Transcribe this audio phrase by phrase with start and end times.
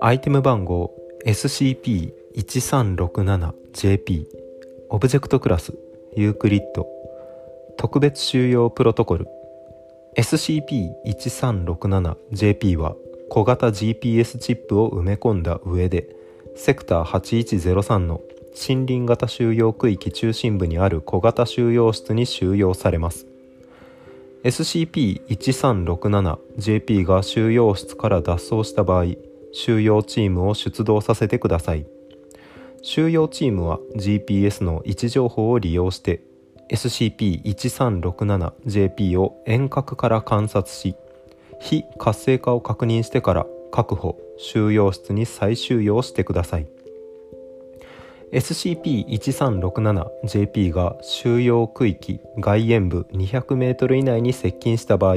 [0.00, 0.92] アイテム番号
[1.26, 4.26] SCP-1367JP
[4.90, 5.74] オブジェクトクラス
[6.16, 6.86] ユークリッド
[7.76, 9.26] 特別収容プロトコル
[10.16, 12.94] SCP-1367JP は
[13.30, 16.08] 小型 GPS チップを埋め込んだ上で
[16.56, 18.20] セクター8103の
[18.54, 23.26] 森林型収容区域中心部にある小型収容室に収容されます。
[24.44, 29.06] SCP-1367JP が収容室から脱走した場合
[29.52, 31.86] 収容チームを出動させてください。
[32.82, 36.20] 収容チームは GPS の位置情報を利用して
[36.70, 40.94] SCP-1367JP を遠隔から観察し
[41.60, 46.66] 非活性化を確認してから確保収容室に再収容してください。
[48.32, 55.16] SCP-1367JP が収容区域外縁部 200m 以内に接近した場合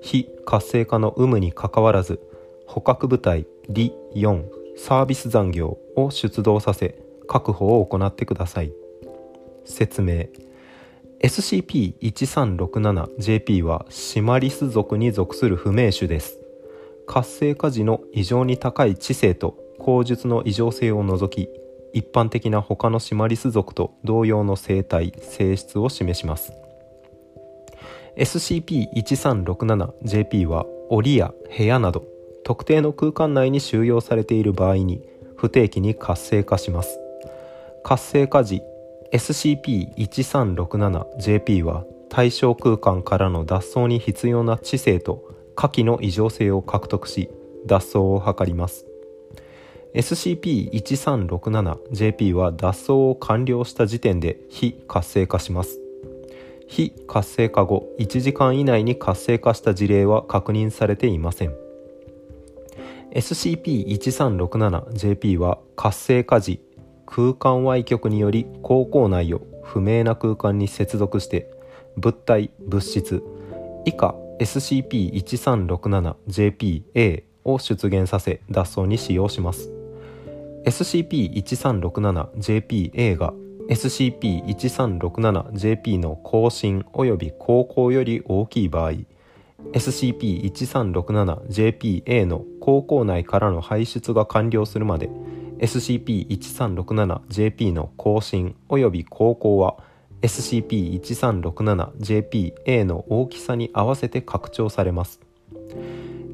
[0.00, 2.20] 非活性化の有無にかかわらず
[2.66, 4.44] 捕獲部隊リ4
[4.76, 8.72] サービス残業を出動させ確保を行ってください。
[9.64, 10.26] 説明。
[11.20, 16.38] SCP-1367JP はシマリス属に属する不明種です。
[17.06, 21.48] 活性化時の異常に高い知性と口述の異常性を除き
[21.98, 26.52] 一般的な他のシマリス属と同様の生態性質を示します。
[28.16, 32.04] SCP-1367JP は檻や部屋など
[32.44, 35.02] 特定の空間内に収容されている場合に
[35.36, 37.00] 不定期に活性化します。
[37.82, 38.62] 活性化時
[39.12, 47.28] SCP-1367JP は対象空間からの脱走に必要な知性と下記の異常性を獲得し
[47.66, 48.87] 脱走を図ります。
[49.98, 55.80] SCP-1367JP は脱走を完了した時点で非活性化します。
[56.68, 61.56] 非活性化後1時間以内に活性化した事例は確認されていません。
[63.12, 66.60] SCP-1367JP は活性化時
[67.04, 71.50] 空間 Y 極により高校内を不明な空間に接続して
[71.96, 73.20] 物体物質
[73.84, 79.77] 以下 SCP-1367JPA を出現させ脱走に使用します。
[80.64, 83.32] SCP-1367JPA が
[83.68, 88.94] SCP-1367JP の更新及び航行より大きい場合
[89.72, 95.10] SCP-1367JPA の航行内からの排出が完了するまで
[95.58, 99.78] SCP-1367JP の更新及び航行は
[100.22, 105.20] SCP-1367JPA の大きさに合わせて拡張されます。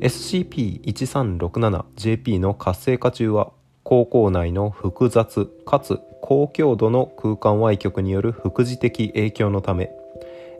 [0.01, 3.53] SCP-1367JP の活性化中は
[3.84, 9.93] 航行内の複雑かつ高強度の空間 Y 極による副次的影響のため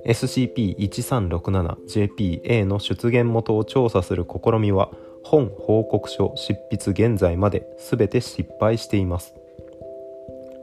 [0.07, 4.91] SCP-1367JPA の出現元を調査する試みは
[5.25, 9.33] 本報告書執筆現在まで全て失敗しています。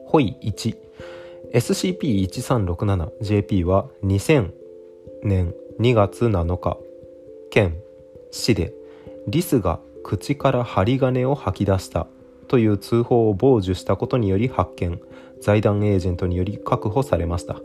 [0.05, 0.77] ホイ1
[1.53, 4.51] SCP-1367JP は2000
[5.23, 6.77] 年2月7日
[7.49, 7.81] 県
[8.29, 8.75] 市で
[9.27, 12.05] リスが口から針金を吐き出した
[12.51, 14.99] という通報を傍受したことにより発見。
[15.39, 17.61] 財団エージェントにより確保されました。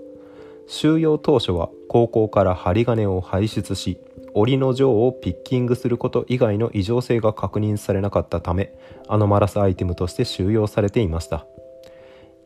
[0.68, 3.98] 収容当初は高校から針金を排出し
[4.34, 8.72] 檻の錠をピッキングすること以外の異常性が確認されなかったため
[9.08, 11.44] アノマラスアイテムとして収容されていました。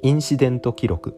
[0.03, 1.15] インシデント記録。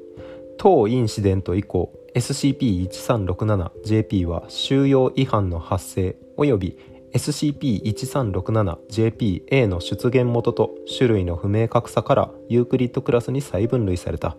[0.57, 6.23] 当インシデント以降 SCP-1367JP は収容違反の発生。
[6.38, 6.77] 及び
[7.13, 14.35] SCP-1367JPA の出現元と種類の不明確さからユークリッドクラスに再分類された。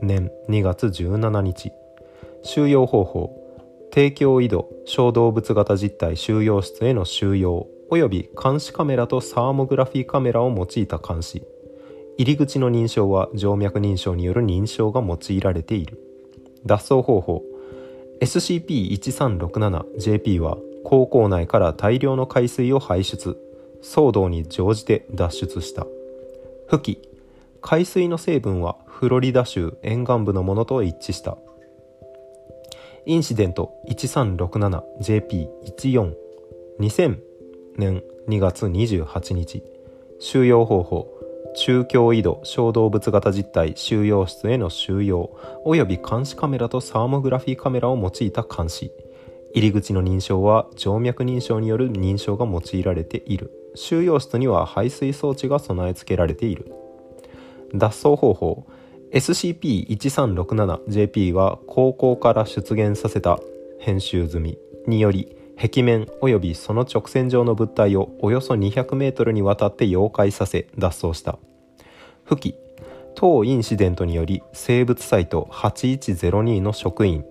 [0.00, 1.72] 年2月17日。
[2.42, 3.43] 収容方法
[3.94, 11.44] 提供井戸小動物型実態収容室への収容及び監視カメラとサーモグラフィーカメラを用いた監視。
[12.18, 16.00] 入り口の認証は静脈認証による認証が用いられている。
[16.66, 17.44] 脱走方法。
[18.20, 23.38] SCP-1367JP は高校内から大量の海水を排出。
[23.80, 25.86] 騒動に乗じて脱出した。
[26.68, 27.08] 付記
[27.60, 31.38] 海水の成分はフロリダ州沿岸部のものと一致した。
[33.06, 36.14] インシデント 1367JP14
[36.80, 37.18] 2000
[37.76, 39.62] 年2月28日
[40.18, 41.06] 収容方法
[41.54, 45.36] 中京井戸小動物型実態収容室への収容
[45.66, 48.90] 及び監視カメラとサーモグラフィーカメラを用いた監視。
[49.54, 53.52] 入り口の認証は静脈認証による認証が用いられている。
[53.76, 56.72] 収容室には排水装置が備え付けられている。
[57.72, 58.66] 脱走方法
[59.14, 63.38] SCP-1367JP は高校から出現させた
[63.78, 64.58] 編集済み
[64.88, 71.38] により壁面及びその直線上の物体をおよそ 200m にわたって溶解させ脱走した。
[72.28, 72.56] 付記
[73.14, 77.24] 当インシデントにより生物サイト8102の職員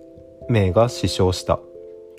[0.48, 1.60] 名が死傷した。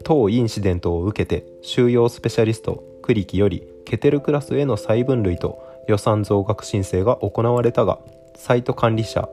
[0.03, 5.57] 当インシデントを受けて収容スペシャリスト栗木よりケテルクラスへの再分類と
[5.87, 7.97] 予算増額申請が行われたが
[8.35, 9.27] サイト管理者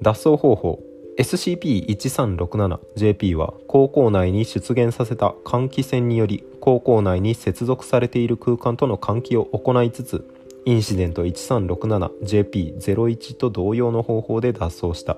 [0.01, 0.81] 脱走方法
[1.19, 10.27] SCP-1367JP は高校内に出現させた換気扇により高校内に接続されている空間との換気を行いつつ
[10.65, 15.17] インシデント 1367JP01 と同様の方法で脱走した。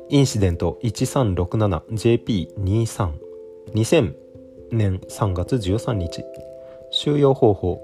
[0.09, 3.11] インシデント 1367JP23
[3.73, 4.13] 2000
[4.71, 6.23] 年3月13日。
[6.99, 7.81] 収容方法。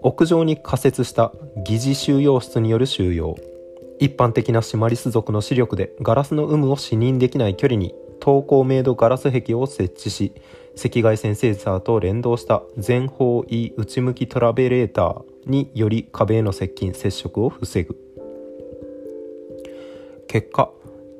[0.00, 1.32] 屋上に仮設した
[1.66, 3.36] 疑似収容室による収容。
[3.98, 10.32] 一般的なシマリス族の視力でガラスの有無を視認できない距離に透光明度ガラス壁を設置し
[10.82, 17.94] 赤外線センサーと連動した全方位内向きトラベレーターにより壁への接近接触を防ぐ。
[20.26, 20.70] 結果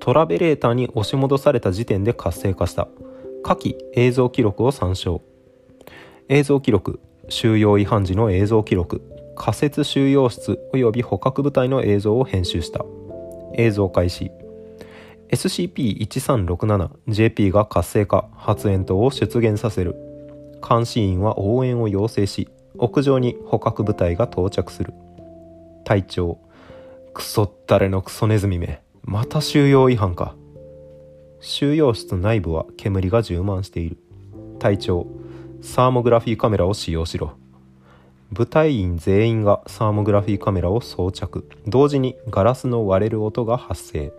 [0.00, 2.88] トラベレーターに押し戻された時点で活性化した。
[3.42, 5.20] 下記映像記録を参照。
[6.30, 9.02] 映像記録収容違反時の映像記録
[9.36, 12.84] 仮設収容室及び捕獲部隊の映像を編集した。
[13.56, 14.30] 映像開始。
[15.30, 19.96] SCP-1367JP が活性化発煙筒を出現させる。
[20.66, 24.94] 監視員は応援を要請し屋上に捕獲部隊が到着する。
[25.84, 26.38] 隊長
[27.12, 30.34] クソったれのクソネズミめまた収容違反か。
[31.40, 33.98] 収容室内部は煙が充満している。
[34.58, 35.06] 隊長
[35.64, 37.32] サーモグラフィーカメラを使用しろ。
[38.30, 41.48] 部隊員全員がサーモグラフィーカメラを装着。
[41.66, 44.12] 同時にガラスの割れる音が発生。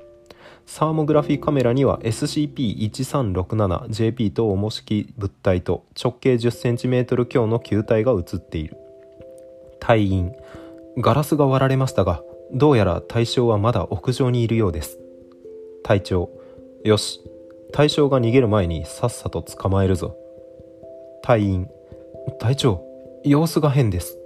[0.65, 8.75] サーモグラフィーカメラには SCP-1367JP と重しき物体と直径 10cm 強の球体が映っている。
[9.79, 10.33] 隊員
[10.97, 12.23] ガラスが割られましたが
[12.53, 14.97] どうやら対象はまだ屋上にいるようです。
[15.83, 16.31] 隊長
[16.83, 17.21] よし。
[17.71, 20.17] 対象が逃げる前にさっさと捕まえるぞ。
[21.25, 21.67] 隊員。
[22.39, 22.81] 隊長
[23.23, 24.19] 様子が変です。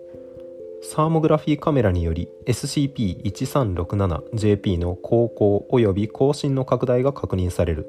[0.81, 7.87] サーモグラフィーカメラにより SCP-1367JP の航行及び更新の拡大が確認される。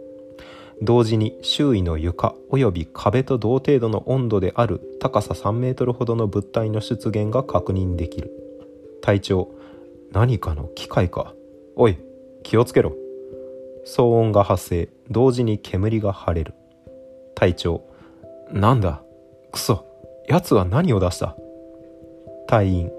[0.80, 8.30] 同時に周囲の床及び壁と同程度の温度である高さ3メートルほどの物体の出現が確認できる。
[9.02, 9.52] 隊長
[10.12, 11.34] 何かの機械か。
[11.74, 11.98] おい
[12.44, 12.92] 気をつけろ。
[13.84, 16.54] 騒音が発生同時に煙が晴れる。
[17.34, 17.89] 隊長
[18.52, 19.02] なんだ？
[19.52, 19.84] クソ
[20.26, 21.36] 奴は何を出した？
[22.46, 22.92] 隊員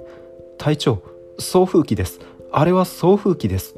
[0.58, 1.01] 隊長
[1.38, 2.20] 送風機です。
[2.51, 3.75] あれは送風機です。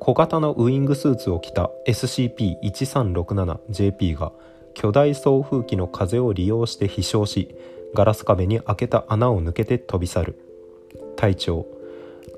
[0.00, 4.32] 小型のウイングスーツを着た SCP-1367JP が
[4.74, 7.54] 巨大送風機の風を利用して飛翔し
[7.94, 10.38] ガラス壁に開けた穴を抜けて飛び去る。
[11.16, 11.66] 隊長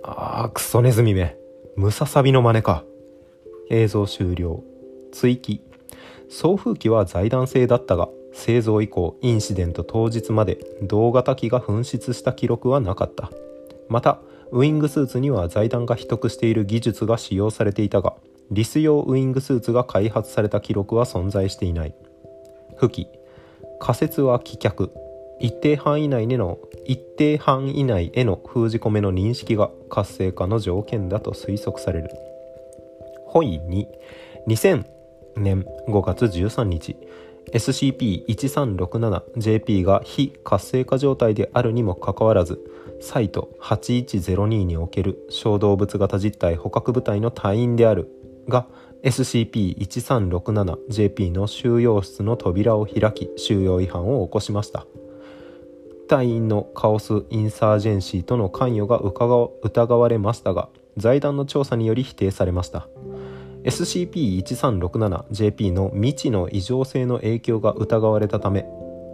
[0.02, 1.36] ああクソネズミめ。
[1.76, 2.84] ムササビの真似か。
[3.70, 4.62] 映像終了。
[5.12, 5.62] 追記。
[6.30, 13.30] 送風機は財団製だったが製造以降インシデント当日まで同型機が紛失した記録はなかった。
[13.88, 14.20] また
[14.52, 18.14] ウイングスーツには財団が秘匿している技術が使用されていたが
[18.52, 21.94] リス用ウイングスーツが開発された記録は存在していない。
[22.80, 23.08] 付記
[23.80, 24.90] 仮説は棄却。
[25.40, 32.10] 一定範囲内での一定範囲内への封じ込めの認識が活性化の条件だと推測される。
[33.24, 33.86] 本意2
[34.46, 34.99] 2000
[35.36, 36.96] 年5月13日。
[37.52, 42.60] SCP-1367JP が非活性化状態であるにもかかわらず
[43.00, 48.08] サイト8102における小動物型実体捕獲部隊の隊員である。
[48.48, 48.66] が
[49.02, 54.84] SCP-1367JP の収容室の扉を開き収容違反を起こしました。
[56.08, 59.48] 隊員のカオス・インサージェンシーとの関与が疑
[59.96, 62.88] われましたが財団の調査により否定されました。
[63.64, 68.66] SCP-1367JP の未知の異常性の影響が疑われたため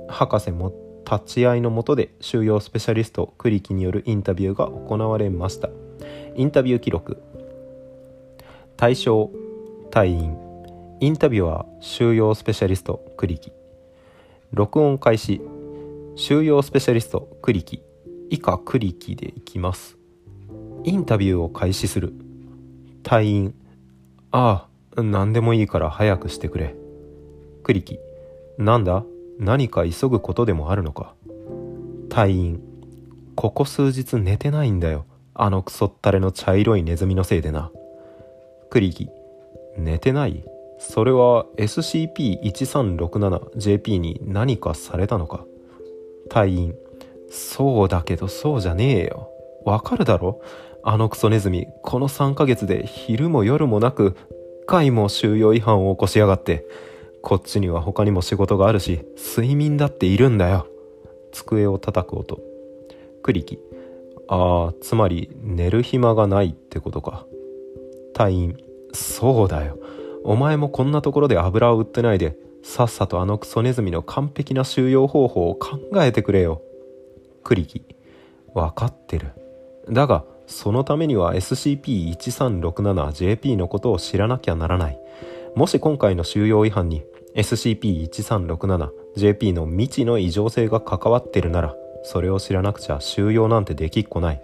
[0.09, 0.73] 博士も
[1.09, 5.71] 立ち会いのもとで収容スペシャリスト栗木によるインタビューが行われました。
[6.35, 7.23] インタビュー記録。
[8.77, 9.31] 対象
[9.91, 10.37] 隊員。
[10.99, 13.53] インタビュアー収容スペシャリスト栗木。
[14.51, 15.41] 録音開始。
[16.17, 17.83] 収容スペシャリスト栗木。
[18.29, 19.97] 以下栗木でいきます。
[20.83, 22.15] インタビューを開始する。
[23.05, 23.55] 隊員。
[24.39, 26.75] ああ、何でもいいから早くしてくれ。
[27.63, 27.99] クリキ、
[28.59, 29.03] なんだ？
[29.39, 31.15] 何か急ぐことでもあるのか？
[32.11, 32.61] 隊員、
[33.35, 35.07] ここ数日寝てないんだよ。
[35.33, 37.73] あのクソったれの茶色いネズミのせいでな。
[38.69, 39.09] クリキ、
[39.79, 40.45] 寝てない？
[40.81, 45.47] それは SCP-1367JP に何かされたのか？
[46.29, 46.75] 隊員、
[47.31, 49.31] そうだけどそうじゃねえよ。
[49.65, 50.43] わかるだろ？
[50.89, 54.17] あのクソネズミ、この3ヶ月で昼も夜もなく、
[54.67, 56.65] 回も収容違反を起こしやがって、
[57.23, 60.69] こっちには他にも仕事があるし、睡眠だっているんだよ。
[61.33, 62.39] 机を叩く音。
[63.25, 63.59] クリキ。
[64.29, 67.27] ああ、つまり寝る暇がないってことか。
[68.15, 68.57] 隊員。
[68.93, 69.77] そうだよ。
[70.23, 76.63] お前もこんなところで油を売ってないで、さっさとあのクソネズミの完璧な収容方法を考えてくれよ
[77.45, 77.85] クリキ
[78.55, 79.29] 分かってる
[79.89, 84.99] だがそのためには SCP-1367JP のことを知らなきゃならない。
[85.55, 87.03] もし今回の収容違反に
[87.35, 91.75] SCP-1367JP の未知の異常性が関わってるなら
[92.05, 94.43] それを知らなくちゃ収容なんてできっこない。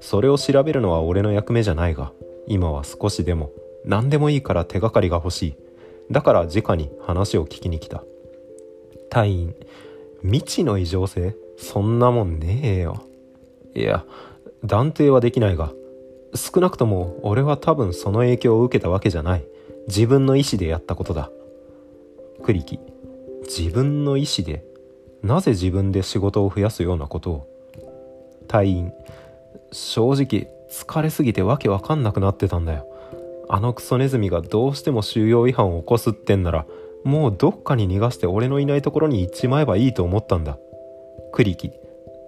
[0.00, 2.12] それを調べるのは俺の役目じゃないが
[2.46, 3.50] 今は少しでも
[3.84, 5.56] 何でもいいから手がかりが欲しい。
[6.10, 8.02] だから直に話を聞きに来た。
[9.10, 9.54] 隊員
[10.22, 11.36] 未知の異常性？
[11.56, 13.02] そんなもんねえよ。
[13.74, 14.04] いや
[14.64, 15.72] 断定はできないが
[16.34, 19.44] 少なくとも俺は多分その影響を受けたわけじゃない。
[19.86, 21.30] 自分の意思でやったことだ。
[22.44, 22.78] クリキ
[23.46, 24.62] 自分の意思で
[25.22, 27.46] なぜ自分で仕事を増やすようなことを？
[28.46, 28.92] 隊員
[29.72, 32.86] 正直疲れすぎてわけわかんなくなってたんだよ。
[33.48, 36.66] あのクソネズミがどうしても収容違反を起こすってんなら
[37.04, 40.58] もうどっかに逃がして俺のいないところに行っちまえばいいと思ったんだ。
[41.32, 41.72] クリキ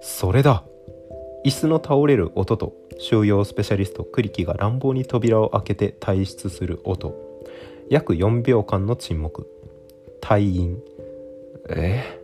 [0.00, 0.64] それだ。
[1.44, 7.14] 椅子の倒れる音と収容スペシャリストクリキが乱暴に扉を開けて退出する音。
[7.88, 9.46] 約4秒間の沈黙。
[10.20, 10.78] 退院。
[11.68, 12.20] え？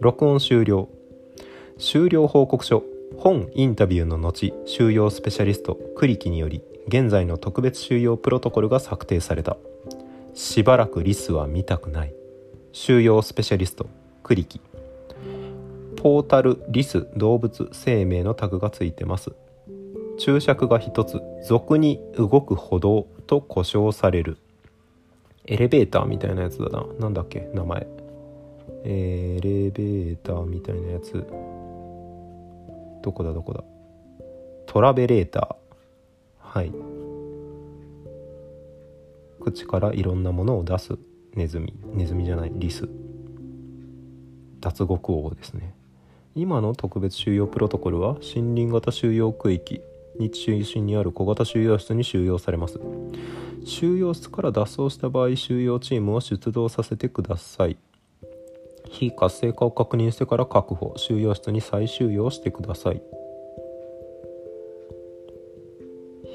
[0.00, 0.88] 録音終了。
[1.78, 2.82] 終了報告書。
[3.18, 9.56] 本インタビューの後収容スペシャリストクリキにより現在の特別収容プロトコルが策定された。
[10.34, 12.14] しばらくリスは見たくない。
[12.72, 13.86] 収容スペシャリスト
[14.22, 14.60] クリキ
[15.96, 19.32] ポータルリス動物生命のタグがついてます。
[20.18, 24.38] 注釈が一つ俗に動く歩道と呼称される。
[25.46, 26.86] エレベーターみたいなやつだな。
[26.98, 27.50] なんだっけ？
[27.52, 27.86] 名前。
[28.84, 31.12] エレベーターみたいなやつ。
[33.02, 33.32] どこだ？
[33.32, 33.64] どこだ？
[34.66, 36.58] トラベレーター。
[36.58, 36.72] はい。
[39.40, 40.98] 口からいろんなものを出す
[41.34, 41.74] ネズミ。
[41.92, 42.88] ネズミじゃないリス。
[44.60, 45.74] 脱獄王ですね。
[46.38, 49.80] 今の特別収容プロトコルは森林型収容区域
[50.18, 52.78] に中心にある小型収容室に収容されます。
[53.64, 57.78] 収容室から脱走した場合収容チームを出動させてください。
[58.90, 60.92] 非活性化を確認してから確保。
[60.98, 63.00] 収容室に再収容してください。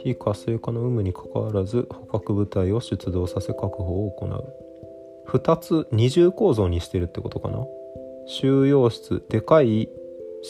[0.04, 4.54] 非活性化の有無にかかわらず捕獲部隊を出動させ確保を行う。
[5.28, 7.64] 2つ二重構造にしてるってことかな。
[8.28, 9.90] 収容室でかい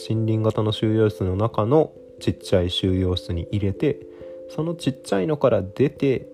[0.08, 4.00] 森林型の収容室の中のちっちゃい収容室に入れて
[4.48, 6.28] そのちっちゃいのから出て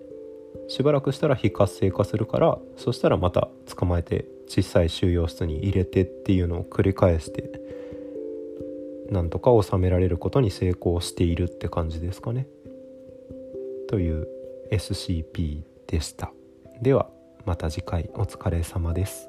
[0.67, 7.49] しばらくしたら非活性化するからそしたらまた捕まえて小さい収容室に入れてっていうのを繰り返して
[9.11, 12.47] なんとか収められることに成功しているって感じですかね。
[13.87, 14.27] という
[14.71, 16.31] SCP でした。
[16.81, 17.09] では
[17.45, 19.28] また次回お疲れ様です。